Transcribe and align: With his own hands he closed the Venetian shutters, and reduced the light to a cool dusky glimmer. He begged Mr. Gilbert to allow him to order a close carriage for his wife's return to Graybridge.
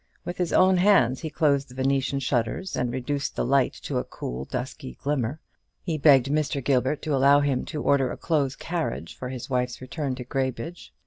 With 0.25 0.39
his 0.39 0.51
own 0.51 0.77
hands 0.77 1.19
he 1.19 1.29
closed 1.29 1.69
the 1.69 1.75
Venetian 1.75 2.17
shutters, 2.21 2.75
and 2.75 2.91
reduced 2.91 3.35
the 3.35 3.45
light 3.45 3.73
to 3.83 3.99
a 3.99 4.03
cool 4.03 4.45
dusky 4.45 4.97
glimmer. 4.99 5.39
He 5.83 5.99
begged 5.99 6.25
Mr. 6.31 6.63
Gilbert 6.63 7.03
to 7.03 7.13
allow 7.13 7.39
him 7.41 7.65
to 7.65 7.83
order 7.83 8.11
a 8.11 8.17
close 8.17 8.55
carriage 8.55 9.15
for 9.15 9.29
his 9.29 9.47
wife's 9.47 9.79
return 9.79 10.15
to 10.15 10.23
Graybridge. 10.23 10.91